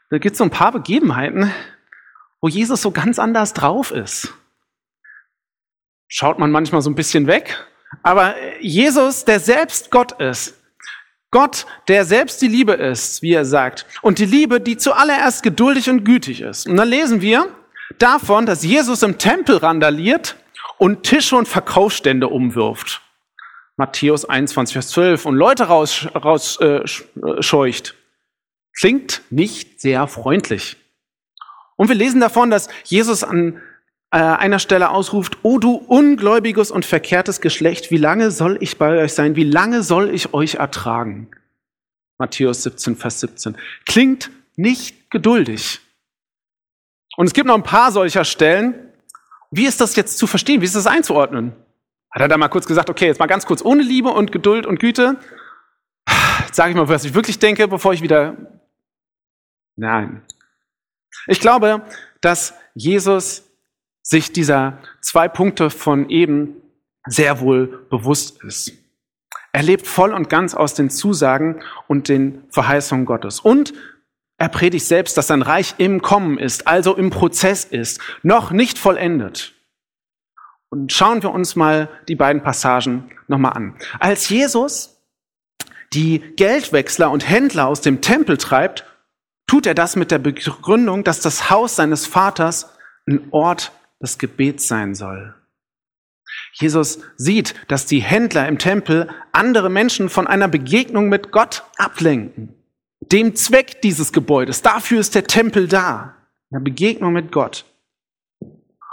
da 0.10 0.18
gibt's 0.18 0.38
so 0.38 0.44
ein 0.44 0.50
paar 0.50 0.72
Begebenheiten, 0.72 1.52
wo 2.42 2.48
Jesus 2.48 2.82
so 2.82 2.92
ganz 2.92 3.20
anders 3.20 3.54
drauf 3.54 3.92
ist. 3.92 4.34
Schaut 6.16 6.38
man 6.38 6.52
manchmal 6.52 6.84
so 6.84 6.92
ein 6.92 6.96
bisschen 6.96 7.26
weg, 7.26 7.66
aber 8.04 8.36
Jesus, 8.62 9.26
der 9.26 9.40
selbst 9.40 9.90
Gott 9.90 10.12
ist, 10.22 10.62
Gott, 11.32 11.66
der 11.88 12.06
selbst 12.06 12.40
die 12.44 12.48
Liebe 12.48 12.74
ist, 12.74 13.24
wie 13.24 13.34
er 13.34 13.46
sagt, 13.46 13.88
und 14.04 14.20
die 14.20 14.28
Liebe, 14.28 14.62
die 14.62 14.78
zuallererst 14.78 15.42
geduldig 15.42 15.90
und 15.90 16.04
gütig 16.04 16.42
ist. 16.42 16.68
Und 16.68 16.78
dann 16.78 16.88
lesen 16.88 17.22
wir, 17.22 17.48
davon, 17.98 18.46
dass 18.46 18.64
Jesus 18.64 19.02
im 19.02 19.18
Tempel 19.18 19.58
randaliert 19.58 20.36
und 20.78 21.02
Tische 21.02 21.36
und 21.36 21.48
Verkaufsstände 21.48 22.28
umwirft. 22.28 23.02
Matthäus 23.76 24.24
21, 24.24 24.74
Vers 24.74 24.90
12 24.90 25.26
und 25.26 25.36
Leute 25.36 25.64
rausscheucht. 25.64 26.16
Raus, 26.24 26.60
äh, 26.62 26.82
scheucht. 27.42 27.96
Klingt 28.78 29.24
nicht 29.32 29.82
sehr 29.82 30.06
freundlich. 30.06 30.78
Und 31.76 31.88
wir 31.88 31.96
lesen 31.96 32.22
davon, 32.22 32.52
dass 32.52 32.70
Jesus 32.84 33.24
an 33.24 33.56
äh, 33.56 33.73
einer 34.14 34.60
Stelle 34.60 34.92
ausruft, 34.92 35.40
O 35.42 35.58
du 35.58 35.76
ungläubiges 35.76 36.70
und 36.70 36.86
verkehrtes 36.86 37.42
Geschlecht, 37.42 37.90
wie 37.90 37.98
lange 37.98 38.30
soll 38.30 38.58
ich 38.62 38.78
bei 38.78 39.02
euch 39.02 39.14
sein? 39.14 39.36
Wie 39.36 39.44
lange 39.44 39.82
soll 39.82 40.14
ich 40.14 40.34
euch 40.36 40.56
ertragen? 40.56 41.32
Matthäus 42.20 42.62
17, 42.64 42.96
Vers 42.96 43.22
17. 43.22 43.58
Klingt 43.86 44.30
nicht 44.56 45.10
geduldig. 45.10 45.80
Und 47.18 47.26
es 47.26 47.34
gibt 47.34 47.48
noch 47.48 47.56
ein 47.56 47.64
paar 47.64 47.92
solcher 47.92 48.24
Stellen. 48.24 48.76
Wie 49.50 49.66
ist 49.66 49.82
das 49.82 49.96
jetzt 49.96 50.20
zu 50.20 50.28
verstehen? 50.28 50.62
Wie 50.62 50.66
ist 50.66 50.76
das 50.76 50.88
einzuordnen? 50.88 51.54
Hat 52.12 52.22
er 52.22 52.28
da 52.28 52.38
mal 52.38 52.50
kurz 52.50 52.68
gesagt, 52.68 52.92
okay, 52.92 53.08
jetzt 53.08 53.20
mal 53.20 53.26
ganz 53.26 53.48
kurz 53.48 53.66
ohne 53.66 53.82
Liebe 53.82 54.10
und 54.10 54.32
Geduld 54.32 54.68
und 54.68 54.80
Güte. 54.80 55.18
Jetzt 56.46 56.56
sage 56.56 56.70
ich 56.70 56.76
mal, 56.76 56.88
was 56.88 57.04
ich 57.04 57.16
wirklich 57.16 57.40
denke, 57.40 57.68
bevor 57.68 57.94
ich 57.94 58.04
wieder. 58.04 58.38
Nein. 59.76 60.22
Ich 61.26 61.40
glaube, 61.40 61.82
dass 62.22 62.54
Jesus 62.76 63.50
sich 64.04 64.32
dieser 64.34 64.78
zwei 65.02 65.28
Punkte 65.28 65.70
von 65.70 66.10
eben 66.10 66.58
sehr 67.08 67.40
wohl 67.40 67.86
bewusst 67.90 68.44
ist. 68.44 68.74
Er 69.52 69.64
lebt 69.64 69.88
voll 69.88 70.14
und 70.14 70.30
ganz 70.30 70.54
aus 70.54 70.74
den 70.74 70.90
Zusagen 70.90 71.62
und 71.88 72.10
den 72.10 72.44
Verheißungen 72.50 73.06
Gottes. 73.06 73.40
Und 73.40 73.74
er 74.38 74.50
predigt 74.50 74.86
selbst, 74.86 75.16
dass 75.16 75.28
sein 75.28 75.42
Reich 75.42 75.76
im 75.78 76.02
Kommen 76.02 76.38
ist, 76.38 76.68
also 76.68 76.96
im 76.96 77.12
Prozess 77.12 77.64
ist, 77.64 78.02
noch 78.24 78.52
nicht 78.52 78.78
vollendet. 78.78 79.54
Und 80.70 80.92
schauen 80.92 81.22
wir 81.22 81.32
uns 81.32 81.56
mal 81.56 81.88
die 82.08 82.16
beiden 82.16 82.42
Passagen 82.42 83.12
nochmal 83.28 83.54
an. 83.54 83.76
Als 84.00 84.28
Jesus 84.30 84.98
die 85.94 86.20
Geldwechsler 86.36 87.12
und 87.12 87.30
Händler 87.30 87.68
aus 87.68 87.82
dem 87.82 88.02
Tempel 88.02 88.38
treibt, 88.38 88.86
tut 89.46 89.68
er 89.68 89.76
das 89.76 89.96
mit 89.96 90.10
der 90.10 90.18
Begründung, 90.18 91.04
dass 91.04 91.20
das 91.20 91.52
Haus 91.52 91.76
seines 91.76 92.08
Vaters 92.08 92.76
ein 93.08 93.28
Ort 93.30 93.72
des 94.04 94.20
Gebets 94.20 94.68
sein 94.68 94.94
soll. 94.94 95.34
Jesus 96.54 97.00
sieht, 97.18 97.56
dass 97.68 97.88
die 97.88 98.02
Händler 98.02 98.48
im 98.48 98.60
Tempel 98.60 99.10
andere 99.32 99.70
Menschen 99.70 100.10
von 100.10 100.28
einer 100.28 100.48
Begegnung 100.48 101.10
mit 101.10 101.32
Gott 101.32 101.64
ablenken. 101.78 102.54
Dem 103.12 103.36
Zweck 103.36 103.82
dieses 103.82 104.14
Gebäudes, 104.14 104.62
dafür 104.62 105.00
ist 105.00 105.16
der 105.16 105.26
Tempel 105.26 105.68
da, 105.68 106.16
eine 106.52 106.62
Begegnung 106.62 107.14
mit 107.14 107.32
Gott. 107.32 107.66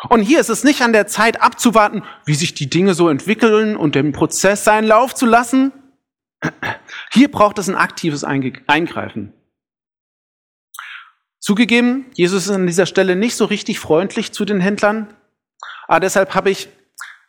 Und 0.08 0.22
hier 0.22 0.40
ist 0.40 0.48
es 0.48 0.64
nicht 0.64 0.80
an 0.80 0.94
der 0.94 1.06
Zeit 1.06 1.42
abzuwarten, 1.42 2.02
wie 2.24 2.34
sich 2.34 2.54
die 2.54 2.70
Dinge 2.70 2.94
so 2.94 3.08
entwickeln 3.08 3.76
und 3.76 3.94
dem 3.94 4.12
Prozess 4.12 4.64
seinen 4.64 4.86
Lauf 4.86 5.14
zu 5.14 5.26
lassen. 5.26 5.72
Hier 7.12 7.30
braucht 7.30 7.58
es 7.58 7.68
ein 7.68 7.74
aktives 7.74 8.24
Eingreifen. 8.24 9.34
Zugegeben, 11.40 12.06
Jesus 12.14 12.46
ist 12.46 12.52
an 12.52 12.66
dieser 12.66 12.86
Stelle 12.86 13.16
nicht 13.16 13.34
so 13.34 13.46
richtig 13.46 13.80
freundlich 13.80 14.32
zu 14.32 14.44
den 14.44 14.60
Händlern, 14.60 15.12
aber 15.88 16.00
deshalb 16.00 16.34
habe 16.34 16.50
ich 16.50 16.68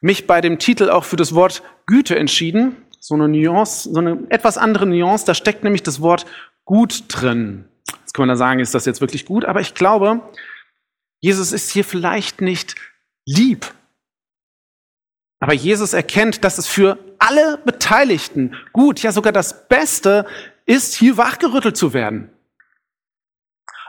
mich 0.01 0.27
bei 0.27 0.41
dem 0.41 0.59
Titel 0.59 0.89
auch 0.89 1.05
für 1.05 1.15
das 1.15 1.33
Wort 1.33 1.63
Güte 1.85 2.17
entschieden. 2.17 2.75
So 2.99 3.15
eine 3.15 3.27
Nuance, 3.27 3.91
so 3.91 3.99
eine 3.99 4.19
etwas 4.29 4.57
andere 4.57 4.85
Nuance, 4.85 5.25
da 5.25 5.33
steckt 5.33 5.63
nämlich 5.63 5.81
das 5.81 6.01
Wort 6.01 6.25
gut 6.65 7.05
drin. 7.07 7.65
Jetzt 8.01 8.13
kann 8.13 8.23
man 8.23 8.29
da 8.29 8.35
sagen, 8.35 8.59
ist 8.59 8.75
das 8.75 8.85
jetzt 8.85 9.01
wirklich 9.01 9.25
gut? 9.25 9.45
Aber 9.45 9.61
ich 9.61 9.73
glaube, 9.73 10.21
Jesus 11.21 11.51
ist 11.51 11.71
hier 11.71 11.85
vielleicht 11.85 12.41
nicht 12.41 12.75
lieb. 13.25 13.73
Aber 15.39 15.53
Jesus 15.53 15.93
erkennt, 15.93 16.43
dass 16.43 16.57
es 16.57 16.67
für 16.67 16.99
alle 17.17 17.57
Beteiligten 17.57 18.55
gut, 18.73 19.01
ja 19.01 19.11
sogar 19.11 19.31
das 19.33 19.67
Beste 19.67 20.27
ist, 20.65 20.93
hier 20.93 21.17
wachgerüttelt 21.17 21.77
zu 21.77 21.93
werden. 21.93 22.29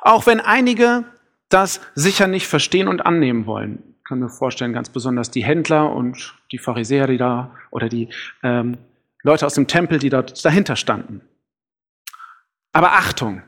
Auch 0.03 0.27
wenn 0.27 0.41
einige 0.41 1.05
das 1.49 1.81
sicher 1.95 2.27
nicht 2.27 2.49
verstehen 2.49 2.89
und 2.89 3.07
annehmen 3.07 3.47
wollen. 3.47 3.95
Ich 3.99 4.05
kann 4.05 4.19
mir 4.19 4.29
vorstellen, 4.29 4.73
ganz 4.73 4.91
besonders 4.91 5.31
die 5.31 5.45
Händler 5.45 5.93
und 5.93 6.35
die 6.51 6.59
Pharisäer, 6.59 7.07
die 7.07 7.19
da, 7.19 7.55
oder 7.71 7.89
die 7.89 8.09
ähm, 8.43 8.79
Leute 9.23 9.47
aus 9.47 9.55
dem 9.55 9.69
Tempel, 9.69 10.01
die 10.01 10.11
dort 10.11 10.45
dahinter 10.45 10.75
standen. 10.75 11.21
Aber 12.73 12.93
Achtung! 12.93 13.43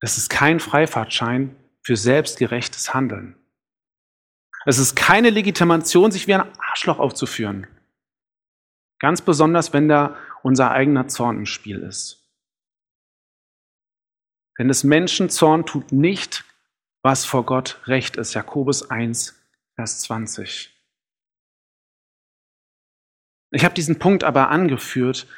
Es 0.00 0.18
ist 0.18 0.28
kein 0.28 0.60
Freifahrtschein 0.60 1.56
für 1.82 1.96
selbstgerechtes 1.96 2.92
Handeln. 2.92 3.36
Es 4.66 4.76
ist 4.76 4.94
keine 4.96 5.30
Legitimation, 5.30 6.10
sich 6.10 6.26
wie 6.26 6.34
ein 6.34 6.46
Arschloch 6.58 6.98
aufzuführen. 6.98 7.66
Ganz 8.98 9.22
besonders, 9.22 9.72
wenn 9.72 9.88
da 9.88 10.16
unser 10.42 10.70
eigener 10.70 11.08
Zorn 11.08 11.38
im 11.38 11.46
Spiel 11.46 11.78
ist. 11.78 12.23
Denn 14.58 14.68
des 14.68 14.84
Menschen 14.84 15.30
Zorn 15.30 15.66
tut 15.66 15.92
nicht, 15.92 16.44
was 17.02 17.24
vor 17.24 17.44
Gott 17.44 17.80
recht 17.86 18.16
ist. 18.16 18.34
Jakobus 18.34 18.90
1, 18.90 19.34
Vers 19.74 20.00
20. 20.00 20.70
Ich 23.50 23.64
habe 23.64 23.74
diesen 23.74 23.98
Punkt 23.98 24.24
aber 24.24 24.50
angeführt, 24.50 25.28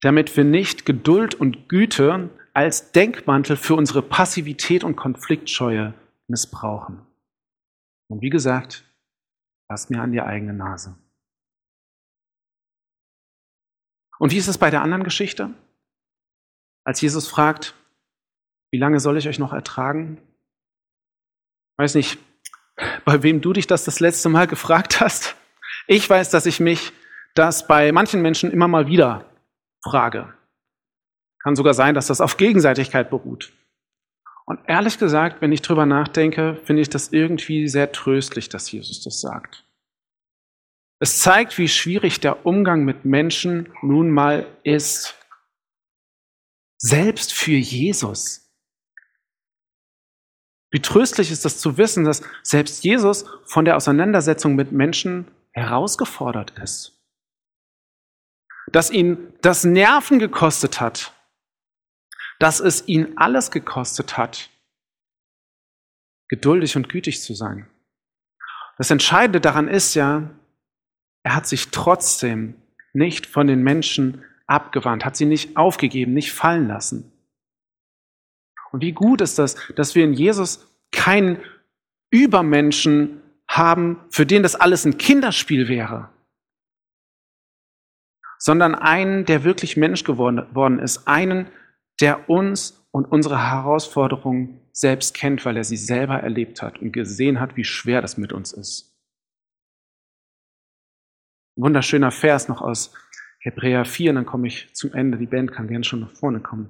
damit 0.00 0.36
wir 0.36 0.44
nicht 0.44 0.86
Geduld 0.86 1.34
und 1.34 1.68
Güte 1.68 2.30
als 2.54 2.92
Denkmantel 2.92 3.56
für 3.56 3.74
unsere 3.74 4.02
Passivität 4.02 4.84
und 4.84 4.96
Konfliktscheue 4.96 5.94
missbrauchen. 6.28 7.06
Und 8.08 8.22
wie 8.22 8.30
gesagt, 8.30 8.84
lasst 9.68 9.90
mir 9.90 10.00
an 10.00 10.12
die 10.12 10.20
eigene 10.20 10.54
Nase. 10.54 10.96
Und 14.18 14.32
wie 14.32 14.38
ist 14.38 14.48
es 14.48 14.58
bei 14.58 14.70
der 14.70 14.82
anderen 14.82 15.04
Geschichte? 15.04 15.50
Als 16.84 17.00
Jesus 17.00 17.28
fragt, 17.28 17.74
wie 18.70 18.78
lange 18.78 19.00
soll 19.00 19.16
ich 19.16 19.28
euch 19.28 19.38
noch 19.38 19.52
ertragen? 19.52 20.20
Weiß 21.78 21.94
nicht, 21.94 22.18
bei 23.04 23.22
wem 23.22 23.40
du 23.40 23.52
dich 23.52 23.66
das 23.66 23.84
das 23.84 24.00
letzte 24.00 24.28
Mal 24.28 24.46
gefragt 24.46 25.00
hast. 25.00 25.36
Ich 25.86 26.08
weiß, 26.08 26.30
dass 26.30 26.46
ich 26.46 26.60
mich 26.60 26.92
das 27.34 27.66
bei 27.66 27.92
manchen 27.92 28.22
Menschen 28.22 28.50
immer 28.50 28.68
mal 28.68 28.86
wieder 28.86 29.30
frage. 29.84 30.34
Kann 31.42 31.54
sogar 31.54 31.74
sein, 31.74 31.94
dass 31.94 32.08
das 32.08 32.20
auf 32.20 32.36
Gegenseitigkeit 32.36 33.10
beruht. 33.10 33.52
Und 34.46 34.60
ehrlich 34.66 34.98
gesagt, 34.98 35.40
wenn 35.40 35.52
ich 35.52 35.62
drüber 35.62 35.86
nachdenke, 35.86 36.60
finde 36.64 36.82
ich 36.82 36.88
das 36.88 37.12
irgendwie 37.12 37.68
sehr 37.68 37.92
tröstlich, 37.92 38.48
dass 38.48 38.70
Jesus 38.70 39.02
das 39.02 39.20
sagt. 39.20 39.64
Es 40.98 41.20
zeigt, 41.20 41.58
wie 41.58 41.68
schwierig 41.68 42.20
der 42.20 42.46
Umgang 42.46 42.84
mit 42.84 43.04
Menschen 43.04 43.72
nun 43.82 44.10
mal 44.10 44.46
ist. 44.62 45.14
Selbst 46.78 47.34
für 47.34 47.56
Jesus. 47.56 48.45
Wie 50.70 50.80
tröstlich 50.82 51.30
ist 51.30 51.44
das 51.44 51.58
zu 51.58 51.78
wissen, 51.78 52.04
dass 52.04 52.22
selbst 52.42 52.84
Jesus 52.84 53.24
von 53.44 53.64
der 53.64 53.76
Auseinandersetzung 53.76 54.54
mit 54.54 54.72
Menschen 54.72 55.28
herausgefordert 55.52 56.52
ist. 56.62 57.00
Dass 58.72 58.90
ihn 58.90 59.32
das 59.42 59.64
Nerven 59.64 60.18
gekostet 60.18 60.80
hat. 60.80 61.12
Dass 62.38 62.60
es 62.60 62.86
ihn 62.88 63.16
alles 63.16 63.50
gekostet 63.50 64.18
hat, 64.18 64.50
geduldig 66.28 66.76
und 66.76 66.88
gütig 66.88 67.22
zu 67.22 67.34
sein. 67.34 67.66
Das 68.76 68.90
Entscheidende 68.90 69.40
daran 69.40 69.68
ist 69.68 69.94
ja, 69.94 70.28
er 71.22 71.34
hat 71.34 71.46
sich 71.46 71.68
trotzdem 71.70 72.54
nicht 72.92 73.26
von 73.26 73.46
den 73.46 73.62
Menschen 73.62 74.22
abgewandt, 74.46 75.04
hat 75.04 75.16
sie 75.16 75.24
nicht 75.24 75.56
aufgegeben, 75.56 76.12
nicht 76.12 76.32
fallen 76.32 76.68
lassen. 76.68 77.12
Und 78.72 78.82
wie 78.82 78.92
gut 78.92 79.20
ist 79.20 79.38
das, 79.38 79.56
dass 79.74 79.94
wir 79.94 80.04
in 80.04 80.12
Jesus 80.12 80.66
keinen 80.92 81.38
Übermenschen 82.10 83.22
haben, 83.48 84.00
für 84.10 84.26
den 84.26 84.42
das 84.42 84.54
alles 84.54 84.84
ein 84.84 84.98
Kinderspiel 84.98 85.68
wäre, 85.68 86.10
sondern 88.38 88.74
einen, 88.74 89.24
der 89.24 89.44
wirklich 89.44 89.76
Mensch 89.76 90.04
geworden 90.04 90.78
ist, 90.78 91.06
einen, 91.08 91.48
der 92.00 92.28
uns 92.28 92.86
und 92.90 93.06
unsere 93.06 93.50
Herausforderungen 93.50 94.60
selbst 94.72 95.14
kennt, 95.14 95.44
weil 95.44 95.56
er 95.56 95.64
sie 95.64 95.76
selber 95.76 96.20
erlebt 96.20 96.62
hat 96.62 96.78
und 96.80 96.92
gesehen 96.92 97.40
hat, 97.40 97.56
wie 97.56 97.64
schwer 97.64 98.02
das 98.02 98.18
mit 98.18 98.32
uns 98.32 98.52
ist. 98.52 98.94
Wunderschöner 101.56 102.10
Vers 102.10 102.48
noch 102.48 102.60
aus 102.60 102.92
Hebräer 103.38 103.84
4, 103.84 104.10
und 104.10 104.16
dann 104.16 104.26
komme 104.26 104.48
ich 104.48 104.74
zum 104.74 104.92
Ende. 104.92 105.16
Die 105.16 105.26
Band 105.26 105.52
kann 105.52 105.68
gerne 105.68 105.84
schon 105.84 106.00
nach 106.00 106.10
vorne 106.10 106.40
kommen. 106.40 106.68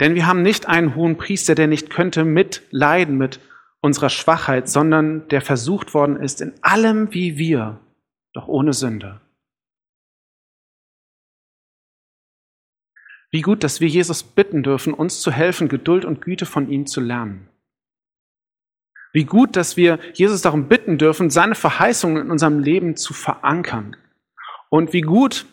Denn 0.00 0.14
wir 0.14 0.26
haben 0.26 0.42
nicht 0.42 0.66
einen 0.66 0.94
hohen 0.94 1.16
Priester, 1.16 1.54
der 1.54 1.66
nicht 1.66 1.90
könnte 1.90 2.24
mitleiden 2.24 3.16
mit 3.16 3.40
unserer 3.80 4.10
Schwachheit, 4.10 4.68
sondern 4.68 5.28
der 5.28 5.40
versucht 5.40 5.94
worden 5.94 6.16
ist 6.16 6.40
in 6.40 6.54
allem 6.62 7.12
wie 7.12 7.36
wir, 7.36 7.80
doch 8.32 8.48
ohne 8.48 8.72
Sünde. 8.72 9.20
Wie 13.30 13.42
gut, 13.42 13.62
dass 13.62 13.80
wir 13.80 13.88
Jesus 13.88 14.22
bitten 14.22 14.62
dürfen, 14.62 14.94
uns 14.94 15.20
zu 15.20 15.30
helfen, 15.30 15.68
Geduld 15.68 16.04
und 16.04 16.22
Güte 16.22 16.46
von 16.46 16.70
ihm 16.70 16.86
zu 16.86 17.00
lernen. 17.00 17.48
Wie 19.12 19.24
gut, 19.24 19.56
dass 19.56 19.76
wir 19.76 19.98
Jesus 20.14 20.42
darum 20.42 20.68
bitten 20.68 20.98
dürfen, 20.98 21.30
seine 21.30 21.54
Verheißungen 21.54 22.22
in 22.22 22.30
unserem 22.30 22.60
Leben 22.60 22.96
zu 22.96 23.14
verankern. 23.14 23.96
Und 24.70 24.92
wie 24.92 25.00
gut, 25.00 25.46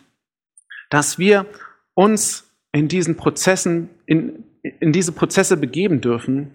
dass 0.88 1.18
wir 1.18 1.46
uns 1.94 2.46
in 2.76 2.88
diesen 2.88 3.16
Prozessen, 3.16 3.88
in, 4.04 4.44
in 4.62 4.92
diese 4.92 5.12
Prozesse 5.12 5.56
begeben 5.56 6.00
dürfen 6.00 6.54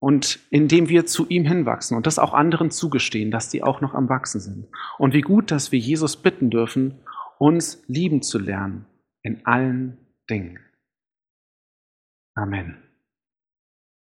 und 0.00 0.38
indem 0.50 0.88
wir 0.88 1.04
zu 1.06 1.26
ihm 1.28 1.44
hinwachsen 1.44 1.96
und 1.96 2.06
das 2.06 2.18
auch 2.18 2.32
anderen 2.32 2.70
zugestehen, 2.70 3.30
dass 3.30 3.50
die 3.50 3.62
auch 3.62 3.80
noch 3.80 3.94
am 3.94 4.08
Wachsen 4.08 4.40
sind. 4.40 4.66
Und 4.98 5.12
wie 5.12 5.20
gut, 5.20 5.50
dass 5.50 5.72
wir 5.72 5.78
Jesus 5.78 6.16
bitten 6.16 6.50
dürfen, 6.50 7.00
uns 7.38 7.82
lieben 7.86 8.22
zu 8.22 8.38
lernen 8.38 8.86
in 9.22 9.44
allen 9.44 9.98
Dingen. 10.30 10.58
Amen. 12.34 12.83